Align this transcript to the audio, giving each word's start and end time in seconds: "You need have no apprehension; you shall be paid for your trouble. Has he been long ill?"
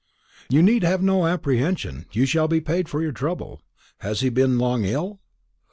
"You 0.49 0.63
need 0.63 0.81
have 0.81 1.03
no 1.03 1.27
apprehension; 1.27 2.07
you 2.11 2.25
shall 2.25 2.47
be 2.47 2.59
paid 2.59 2.89
for 2.89 3.03
your 3.03 3.11
trouble. 3.11 3.61
Has 3.99 4.21
he 4.21 4.29
been 4.29 4.57
long 4.57 4.83
ill?" 4.83 5.19